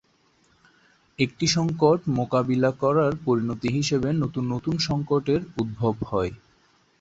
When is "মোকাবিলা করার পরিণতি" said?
2.17-3.69